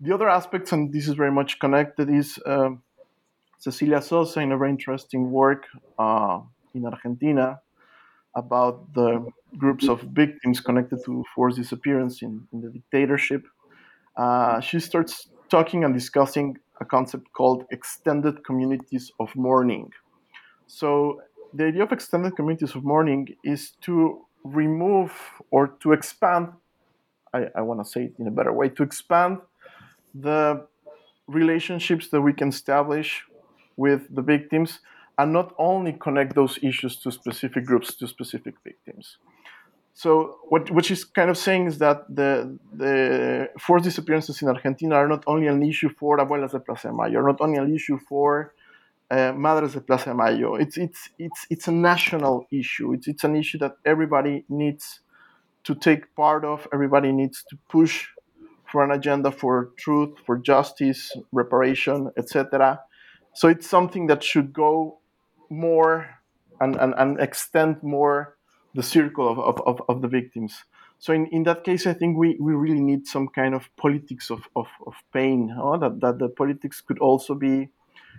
[0.00, 2.70] The other aspects, and this is very much connected, is uh,
[3.58, 5.66] Cecilia Sosa in a very interesting work
[5.98, 6.40] uh,
[6.74, 7.60] in Argentina
[8.34, 13.46] about the groups of victims connected to forced disappearance in, in the dictatorship.
[14.18, 19.90] Uh, she starts talking and discussing a concept called extended communities of mourning.
[20.66, 21.22] So,
[21.54, 25.12] the idea of extended communities of mourning is to remove
[25.50, 26.48] or to expand,
[27.32, 29.38] I, I want to say it in a better way, to expand
[30.14, 30.66] the
[31.26, 33.24] relationships that we can establish
[33.76, 34.80] with the victims
[35.16, 39.18] and not only connect those issues to specific groups, to specific victims.
[39.98, 44.94] So what, what she's kind of saying is that the, the forced disappearances in Argentina
[44.94, 47.98] are not only an issue for Abuelas de Plaza de Mayo, not only an issue
[48.08, 48.54] for
[49.10, 50.54] uh, Madres de Plaza de Mayo.
[50.54, 52.92] It's, it's, it's, it's a national issue.
[52.92, 55.00] It's, it's an issue that everybody needs
[55.64, 58.06] to take part of, everybody needs to push
[58.70, 62.78] for an agenda for truth, for justice, reparation, etc.
[63.34, 65.00] So it's something that should go
[65.50, 66.08] more
[66.60, 68.37] and, and, and extend more
[68.74, 70.64] the circle of, of, of, of the victims.
[70.98, 74.30] So in, in that case, I think we, we really need some kind of politics
[74.30, 75.76] of, of, of pain, huh?
[75.78, 77.68] that, that the politics could also be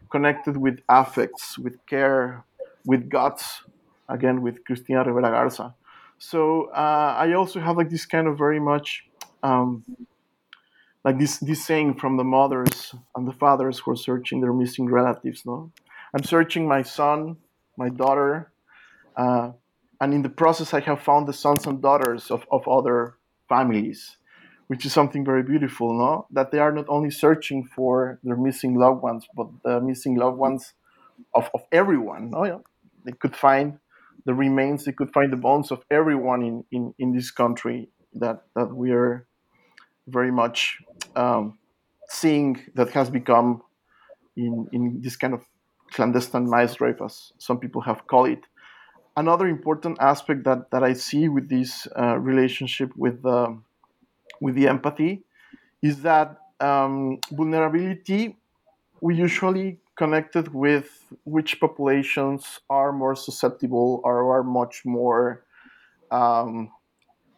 [0.10, 2.46] connected with affects, with care,
[2.86, 3.64] with guts,
[4.08, 5.76] again, with Cristina Rivera Garza.
[6.18, 9.06] So uh, I also have like this kind of very much
[9.42, 9.86] um,
[11.04, 14.88] like this this saying from the mothers and the fathers who are searching their missing
[14.90, 15.46] relatives.
[15.46, 15.72] No,
[16.14, 17.38] I'm searching my son,
[17.78, 18.52] my daughter,
[19.16, 19.52] uh,
[20.02, 23.16] and in the process, I have found the sons and daughters of, of other
[23.48, 24.18] families,
[24.68, 25.98] which is something very beautiful.
[25.98, 30.16] No, that they are not only searching for their missing loved ones, but the missing
[30.16, 30.74] loved ones
[31.36, 32.30] of, of everyone.
[32.32, 32.60] No, yeah?
[33.06, 33.80] they could find
[34.26, 38.44] the remains, they could find the bones of everyone in, in, in this country that,
[38.56, 39.26] that we are
[40.08, 40.78] very much
[41.16, 41.58] um,
[42.10, 43.62] seeing that has become
[44.36, 45.44] in, in this kind of
[45.92, 48.44] clandestine mass rape, as some people have called it.
[49.20, 53.58] Another important aspect that, that I see with this uh, relationship with the,
[54.40, 55.24] with the empathy
[55.82, 58.38] is that um, vulnerability
[59.02, 60.88] we usually connected with
[61.26, 65.44] which populations are more susceptible or are much more
[66.12, 66.72] um,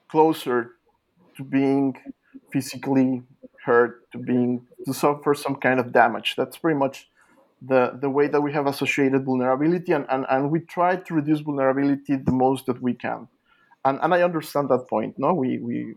[0.08, 0.74] closer
[1.36, 1.98] to being
[2.54, 3.24] physically
[3.66, 6.36] hurt, to being to suffer some kind of damage.
[6.36, 7.10] That's pretty much
[7.62, 11.42] the, the way that we have associated vulnerability, and, and, and we try to reduce
[11.42, 13.28] vulnerability the most that we can.
[13.86, 15.16] And, and I understand that point.
[15.18, 15.96] No, we, we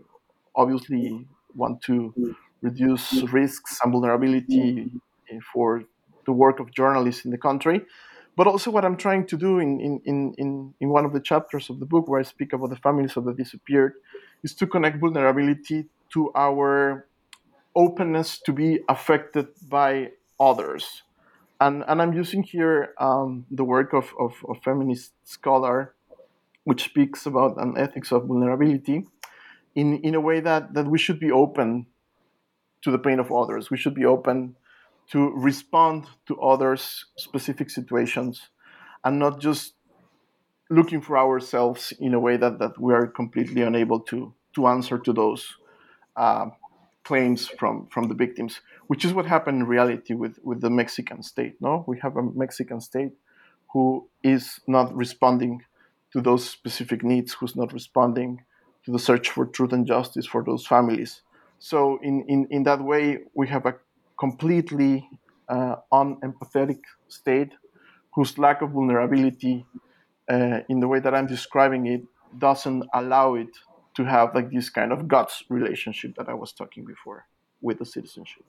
[0.54, 4.90] obviously want to reduce risks and vulnerability
[5.52, 5.84] for
[6.26, 7.82] the work of journalists in the country.
[8.36, 11.70] But also, what I'm trying to do in, in, in, in one of the chapters
[11.70, 13.94] of the book where I speak about the families of the disappeared
[14.42, 17.06] is to connect vulnerability to our
[17.76, 20.10] openness to be affected by
[20.40, 21.02] others.
[21.60, 25.94] And, and I'm using here um, the work of, of, of feminist scholar,
[26.64, 29.06] which speaks about an ethics of vulnerability
[29.74, 31.86] in, in a way that, that we should be open
[32.82, 33.70] to the pain of others.
[33.70, 34.56] We should be open
[35.10, 38.48] to respond to others' specific situations
[39.04, 39.74] and not just
[40.70, 44.98] looking for ourselves in a way that, that we are completely unable to, to answer
[44.98, 45.56] to those
[46.16, 46.46] uh,
[47.04, 51.22] claims from, from the victims, which is what happened in reality with, with the Mexican
[51.22, 51.54] state.
[51.60, 53.12] No, we have a Mexican state
[53.72, 55.62] who is not responding
[56.12, 58.42] to those specific needs, who's not responding
[58.84, 61.22] to the search for truth and justice for those families.
[61.58, 63.74] So in, in, in that way, we have a
[64.18, 65.08] completely
[65.48, 67.52] uh, unempathetic state
[68.14, 69.66] whose lack of vulnerability
[70.30, 72.02] uh, in the way that I'm describing it
[72.38, 73.48] doesn't allow it
[73.96, 77.26] to have like this kind of guts relationship that I was talking before
[77.60, 78.44] with the citizenship.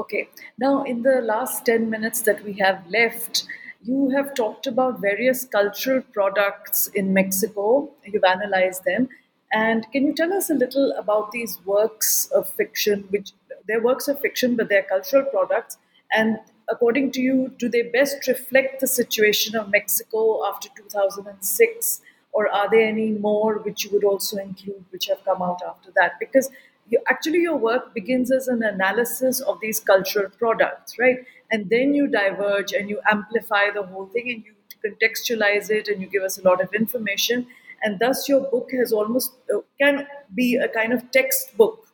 [0.00, 0.28] Okay,
[0.58, 3.44] now in the last 10 minutes that we have left,
[3.82, 7.90] you have talked about various cultural products in Mexico.
[8.04, 9.08] You've analyzed them.
[9.52, 13.32] And can you tell us a little about these works of fiction, which
[13.66, 15.78] they're works of fiction, but they're cultural products?
[16.12, 16.38] And
[16.68, 22.00] according to you, do they best reflect the situation of Mexico after 2006?
[22.32, 25.90] Or are there any more which you would also include which have come out after
[25.96, 26.12] that?
[26.20, 26.50] Because
[26.88, 31.18] you, actually, your work begins as an analysis of these cultural products, right?
[31.50, 36.00] And then you diverge and you amplify the whole thing and you contextualize it and
[36.00, 37.46] you give us a lot of information.
[37.82, 41.86] And thus your book has almost uh, can be a kind of textbook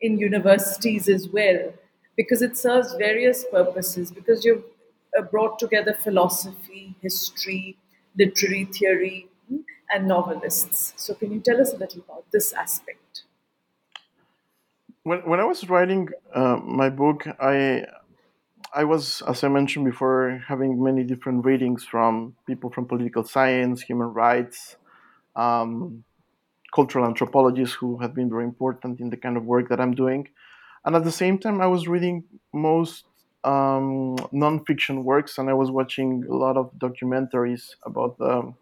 [0.00, 1.72] in universities as well
[2.16, 4.64] because it serves various purposes because you've
[5.18, 7.76] uh, brought together philosophy history
[8.18, 9.58] literary theory hmm,
[9.90, 10.94] and novelists.
[10.96, 13.25] So can you tell us a little about this aspect
[15.08, 17.84] when, when i was writing uh, my book i
[18.74, 23.80] I was, as I mentioned before, having many different readings from people from political science,
[23.80, 24.76] human rights,
[25.34, 26.04] um,
[26.74, 30.28] cultural anthropologists who have been very important in the kind of work that I'm doing.
[30.84, 33.04] And at the same time, I was reading most
[33.44, 38.52] um, nonfiction works and I was watching a lot of documentaries about the,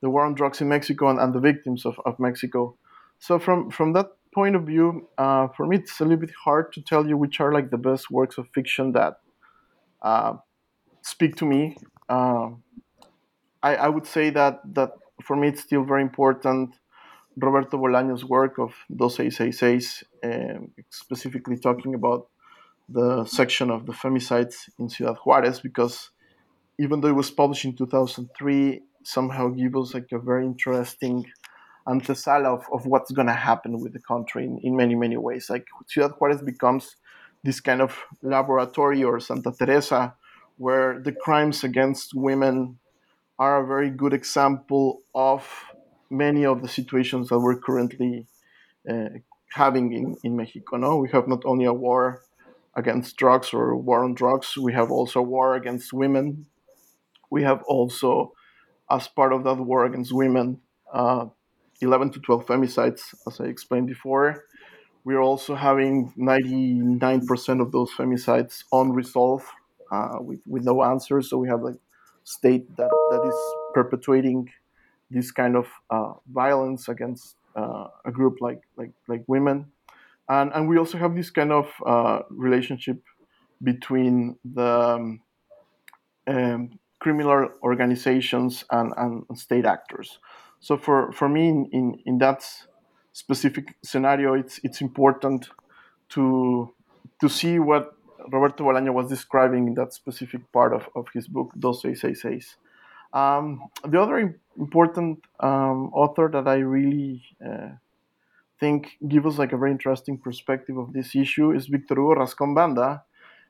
[0.00, 2.76] the war on drugs in Mexico and, and the victims of, of Mexico.
[3.20, 6.72] So, from, from that point of view, uh, for me, it's a little bit hard
[6.74, 9.14] to tell you which are like the best works of fiction that
[10.02, 10.34] uh,
[11.02, 11.76] speak to me.
[12.08, 12.50] Uh,
[13.62, 14.90] I, I would say that that
[15.22, 16.76] for me, it's still very important.
[17.36, 22.28] Roberto Bolaño's work of 2666, um, specifically talking about
[22.88, 26.10] the section of the femicides in Ciudad Juarez, because
[26.78, 31.26] even though it was published in 2003, somehow gives us like a very interesting
[31.86, 35.50] antesala of, of what's going to happen with the country in, in many, many ways.
[35.50, 36.96] Like Ciudad Juarez becomes
[37.42, 40.14] this kind of laboratory or Santa Teresa
[40.56, 42.78] where the crimes against women
[43.38, 45.46] are a very good example of
[46.10, 48.26] many of the situations that we're currently
[48.88, 49.08] uh,
[49.52, 50.76] having in, in Mexico.
[50.76, 52.22] No, we have not only a war
[52.76, 56.46] against drugs or war on drugs, we have also war against women.
[57.30, 58.32] We have also,
[58.90, 60.60] as part of that war against women,
[60.92, 61.26] uh,
[61.80, 64.44] 11 to 12 femicides, as I explained before.
[65.04, 69.46] We're also having 99% of those femicides unresolved
[69.92, 71.28] uh, with, with no answers.
[71.28, 71.76] So we have a
[72.24, 73.34] state that, that is
[73.74, 74.48] perpetuating
[75.10, 79.66] this kind of uh, violence against uh, a group like, like, like women.
[80.28, 83.02] And, and we also have this kind of uh, relationship
[83.62, 85.20] between the um,
[86.26, 90.18] um, criminal organizations and, and, state actors.
[90.64, 92.42] So for, for me, in, in, in that
[93.12, 95.50] specific scenario, it's it's important
[96.14, 96.72] to
[97.20, 97.92] to see what
[98.32, 102.22] Roberto Bolaño was describing in that specific part of, of his book, Dos Seis Seis
[102.22, 102.56] Seis.
[103.12, 107.72] Um, the other important um, author that I really uh,
[108.58, 112.54] think gives us like a very interesting perspective of this issue is Victor Hugo Rascón
[112.54, 113.04] Banda.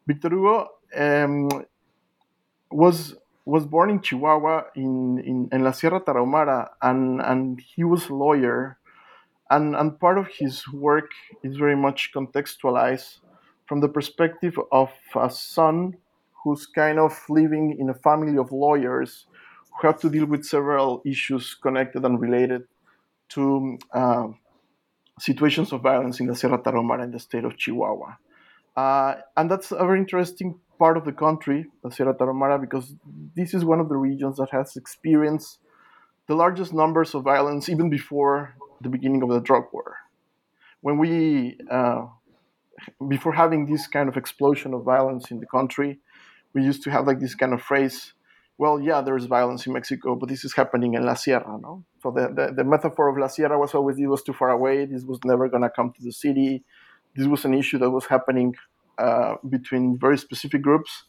[0.04, 1.48] Victor Hugo um,
[2.72, 8.08] was was born in Chihuahua in, in, in La Sierra Tarahumara, and, and he was
[8.08, 8.78] a lawyer.
[9.50, 11.10] And, and part of his work
[11.42, 13.18] is very much contextualized
[13.66, 15.96] from the perspective of a son
[16.42, 19.26] who's kind of living in a family of lawyers
[19.80, 22.62] who have to deal with several issues connected and related
[23.30, 24.28] to uh,
[25.18, 28.16] situations of violence in the Sierra Tarahumara in the state of Chihuahua.
[28.76, 32.94] Uh, and that's a very interesting part of the country, Sierra Tarahumara, because
[33.34, 35.58] this is one of the regions that has experienced
[36.26, 39.96] the largest numbers of violence even before the beginning of the drug war.
[40.80, 42.06] When we, uh,
[43.08, 45.98] before having this kind of explosion of violence in the country,
[46.54, 48.12] we used to have like this kind of phrase,
[48.58, 51.84] well, yeah, there's violence in Mexico, but this is happening in La Sierra, no?
[52.02, 54.84] So the, the, the metaphor of La Sierra was always it was too far away,
[54.84, 56.62] this was never to come to the city,
[57.16, 58.54] this was an issue that was happening
[58.98, 61.04] uh, between very specific groups,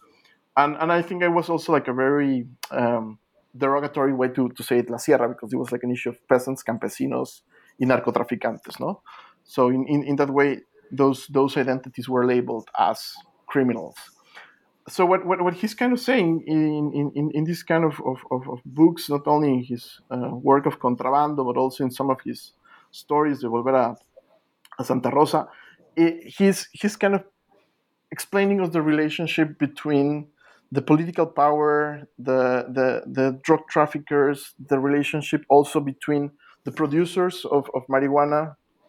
[0.57, 3.19] and and I think it was also like a very um,
[3.57, 6.27] derogatory way to, to say it La Sierra because it was like an issue of
[6.27, 7.41] peasants, campesinos,
[7.79, 9.01] y narcotraficantes, no.
[9.43, 10.61] So in, in, in that way,
[10.91, 13.13] those those identities were labeled as
[13.47, 13.95] criminals.
[14.87, 18.19] So what, what, what he's kind of saying in, in, in this kind of, of,
[18.29, 22.21] of, books, not only in his uh, work of Contrabando, but also in some of
[22.23, 22.53] his
[22.91, 23.97] stories, De Volver a,
[24.77, 25.47] a Santa Rosa,
[25.95, 27.23] he's, he's kind of
[28.15, 30.07] explaining us the relationship between
[30.71, 31.73] the political power,
[32.29, 32.41] the,
[32.77, 34.39] the, the drug traffickers,
[34.71, 36.23] the relationship also between
[36.63, 38.41] the producers of, of marijuana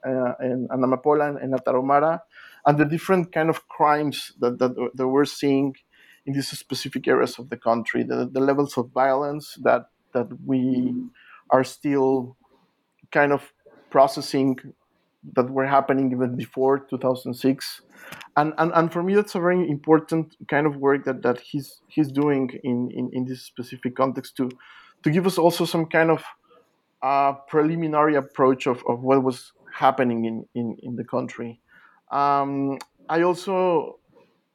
[0.06, 2.20] uh, and, and and, and Tarahumara,
[2.66, 5.74] and the different kind of crimes that, that, that we're seeing
[6.24, 9.82] in these specific areas of the country, the, the levels of violence that,
[10.14, 10.94] that we
[11.50, 12.36] are still
[13.10, 13.52] kind of
[13.90, 14.56] processing
[15.34, 17.82] that were happening even before 2006
[18.36, 21.80] and, and and for me that's a very important kind of work that that he's
[21.88, 24.50] he's doing in in, in this specific context to
[25.02, 26.24] to give us also some kind of
[27.02, 31.60] uh, preliminary approach of, of what was happening in in, in the country.
[32.10, 33.98] Um, i also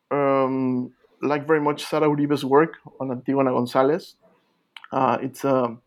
[0.09, 0.91] um,
[1.21, 4.15] like very much sara uribe's work on antigona gonzalez.
[4.91, 5.77] Uh, it's a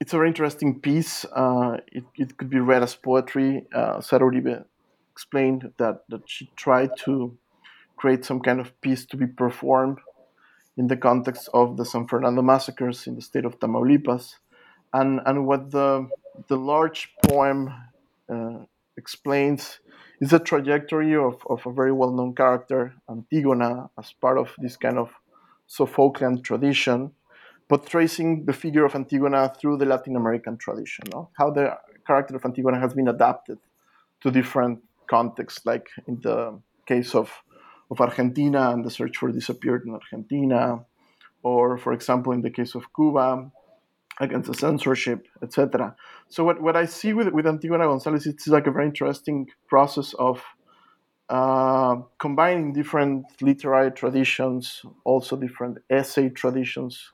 [0.00, 1.24] it's a very interesting piece.
[1.24, 3.64] Uh, it, it could be read as poetry.
[3.74, 4.64] Uh, Sara Uribe
[5.12, 7.36] explained that, that she tried to
[7.96, 9.98] create some kind of piece to be performed
[10.76, 14.34] in the context of the San Fernando massacres in the state of Tamaulipas.
[14.92, 16.08] And, and what the,
[16.48, 17.72] the large poem
[18.28, 18.64] uh,
[18.98, 19.80] explains
[20.20, 24.76] is the trajectory of, of a very well known character, Antigona, as part of this
[24.76, 25.10] kind of
[25.68, 27.12] Sophoclean tradition
[27.68, 31.30] but tracing the figure of Antigona through the Latin American tradition, no?
[31.34, 33.58] how the character of Antigona has been adapted
[34.22, 37.30] to different contexts, like in the case of,
[37.90, 40.84] of Argentina and the search for disappeared in Argentina,
[41.42, 43.50] or for example, in the case of Cuba,
[44.20, 45.94] against the censorship, etc.
[46.28, 50.14] So what, what I see with, with Antigona Gonzalez, it's like a very interesting process
[50.14, 50.42] of
[51.28, 57.12] uh, combining different literary traditions, also different essay traditions,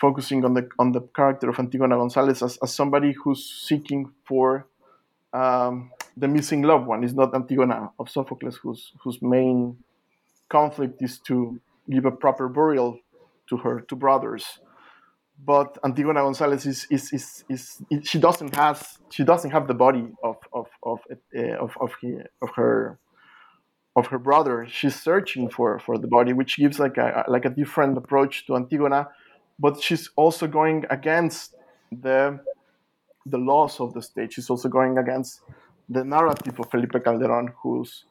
[0.00, 4.66] focusing on the on the character of Antigona Gonzalez as, as somebody who's seeking for
[5.32, 7.04] um, the missing loved one.
[7.04, 9.76] It's not Antigona of Sophocles whose whose main
[10.48, 12.98] conflict is to give a proper burial
[13.48, 14.60] to her two brothers.
[15.44, 19.74] But Antigona Gonzalez is, is, is, is, is she doesn't has she doesn't have the
[19.74, 22.98] body of of of uh, of, of, he, of her
[23.94, 24.66] of her brother.
[24.68, 28.52] She's searching for, for the body, which gives like a like a different approach to
[28.54, 29.08] Antigona
[29.58, 31.54] but she's also going against
[31.90, 32.40] the
[33.28, 34.32] the laws of the state.
[34.32, 35.40] She's also going against
[35.88, 38.04] the narrative of Felipe Calderon, who's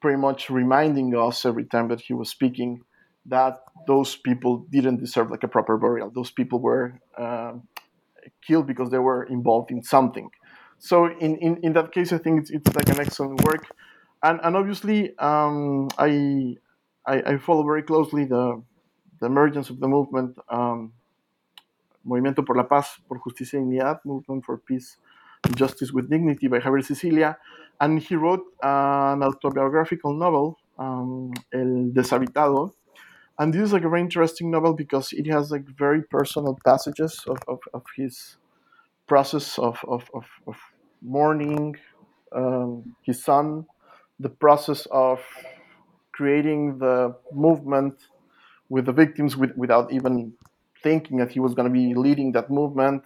[0.00, 2.82] pretty much reminding us every time that he was speaking
[3.26, 6.10] that those people didn't deserve like a proper burial.
[6.10, 7.52] Those people were uh,
[8.46, 10.30] killed because they were involved in something.
[10.78, 13.66] So in, in, in that case, I think it's, it's like an excellent work.
[14.24, 16.56] And, and obviously, um, I,
[17.06, 18.62] I, I follow very closely the
[19.22, 20.92] the emergence of the movement, um,
[22.04, 24.96] Movimiento por la Paz, por Justicia y Dignidad, Movement for Peace
[25.44, 27.38] and Justice with Dignity by Javier Sicilia.
[27.80, 32.72] And he wrote an autobiographical novel, um, El Deshabitado.
[33.38, 37.22] And this is like a very interesting novel because it has like very personal passages
[37.28, 38.36] of, of, of his
[39.06, 40.26] process of, of, of,
[41.00, 41.76] mourning
[42.32, 43.66] um, his son,
[44.18, 45.20] the process of
[46.12, 47.94] creating the movement
[48.72, 50.32] with the victims with, without even
[50.82, 53.02] thinking that he was going to be leading that movement,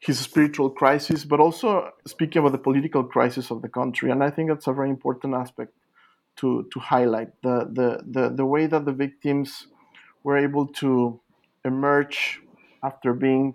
[0.00, 4.10] his spiritual crisis, but also speaking about the political crisis of the country.
[4.10, 5.72] And I think that's a very important aspect
[6.40, 9.66] to, to highlight the, the, the, the way that the victims
[10.24, 11.18] were able to
[11.64, 12.42] emerge
[12.82, 13.54] after being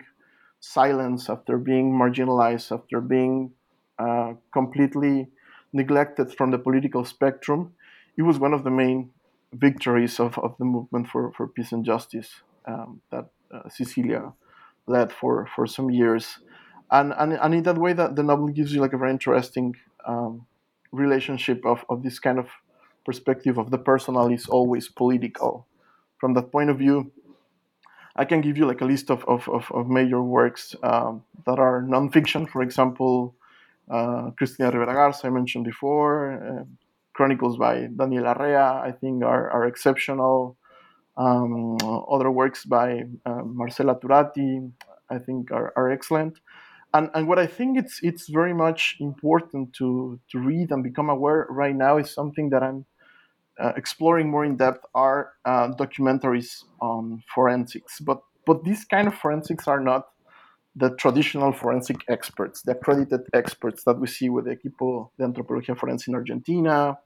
[0.58, 3.52] silenced, after being marginalized, after being
[4.00, 5.28] uh, completely
[5.72, 7.74] neglected from the political spectrum.
[8.16, 9.10] It was one of the main
[9.52, 14.32] victories of, of the movement for, for peace and justice um, that uh, Sicilia
[14.86, 16.38] led for, for some years.
[16.90, 19.74] And, and, and in that way, that the novel gives you like a very interesting
[20.06, 20.46] um,
[20.92, 22.48] relationship of, of this kind of
[23.04, 25.66] perspective of the personal is always political.
[26.18, 27.12] From that point of view,
[28.16, 31.58] I can give you like a list of, of, of, of major works um, that
[31.58, 32.48] are nonfiction.
[32.48, 33.34] For example,
[33.90, 36.64] uh, Cristina Rivera Garza, I mentioned before, uh,
[37.18, 40.56] Chronicles by Daniela Rea, I think are, are exceptional.
[41.16, 41.76] Um,
[42.08, 44.70] other works by uh, Marcela Turati,
[45.10, 46.38] I think are, are excellent.
[46.94, 51.10] And, and what I think it's it's very much important to, to read and become
[51.10, 52.86] aware right now is something that I'm
[53.58, 57.98] uh, exploring more in depth are uh, documentaries on forensics.
[57.98, 60.06] But but these kind of forensics are not
[60.76, 65.76] the traditional forensic experts, the accredited experts that we see with the Equipo de Antropología
[65.76, 66.96] Forense in Argentina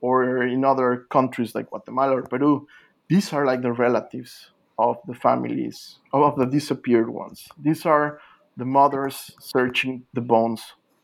[0.00, 2.66] or in other countries like Guatemala or Peru.
[3.08, 7.48] These are like the relatives of the families of the disappeared ones.
[7.58, 8.20] These are
[8.56, 10.62] the mothers searching the bones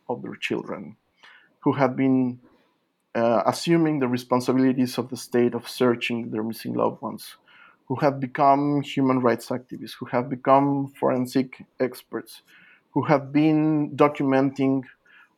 [0.09, 0.97] of their children
[1.61, 2.39] who have been
[3.17, 7.37] uh, assuming the responsibilities of the state of searching their missing loved ones,
[7.89, 12.43] who have become human rights activists, who have become forensic experts,
[12.91, 14.83] who have been documenting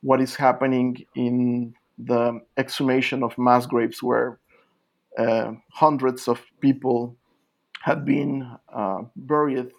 [0.01, 4.39] what is happening in the exhumation of mass graves where
[5.17, 7.17] uh, hundreds of people
[7.81, 9.71] had been uh, buried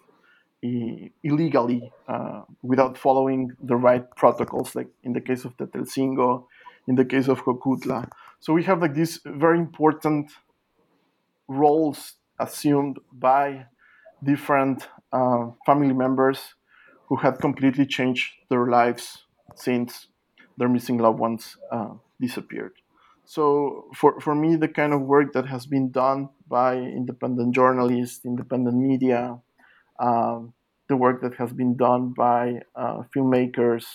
[1.23, 6.45] illegally uh, without following the right protocols, like in the case of Tetelcingo,
[6.87, 8.07] in the case of Jojutla.
[8.39, 10.31] So we have like these very important
[11.47, 13.65] roles assumed by
[14.23, 16.55] different uh, family members
[17.07, 20.07] who had completely changed their lives since
[20.57, 21.89] their missing loved ones uh,
[22.21, 22.73] disappeared.
[23.25, 28.25] So for, for me, the kind of work that has been done by independent journalists,
[28.25, 29.39] independent media,
[29.99, 30.53] um,
[30.87, 33.85] the work that has been done by uh, filmmakers,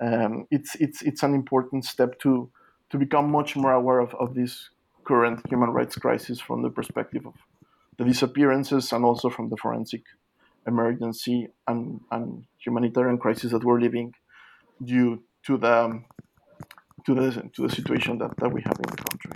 [0.00, 2.50] um, it's, it's, it's an important step to,
[2.90, 4.70] to become much more aware of, of this
[5.04, 7.34] current human rights crisis from the perspective of
[7.96, 10.02] the disappearances and also from the forensic
[10.66, 14.12] emergency and, and humanitarian crisis that we're living
[14.84, 16.02] due to the
[17.06, 19.32] to the to the situation that, that we have in the country.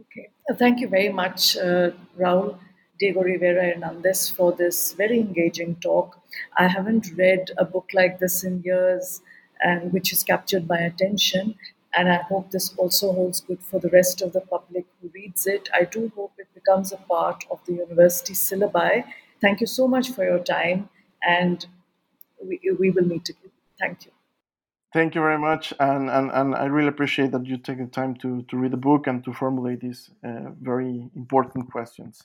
[0.00, 0.28] Okay,
[0.58, 2.58] thank you very much, uh, Raul.
[2.98, 6.18] Diego Rivera Hernandez for this very engaging talk.
[6.56, 9.20] I haven't read a book like this in years,
[9.60, 11.54] and which has captured my attention.
[11.94, 15.46] And I hope this also holds good for the rest of the public who reads
[15.46, 15.68] it.
[15.74, 19.04] I do hope it becomes a part of the university syllabi.
[19.40, 20.88] Thank you so much for your time,
[21.22, 21.66] and
[22.42, 23.52] we, we will meet again.
[23.78, 24.15] Thank you.
[24.92, 28.14] Thank you very much, and, and, and I really appreciate that you take the time
[28.16, 32.24] to, to read the book and to formulate these uh, very important questions.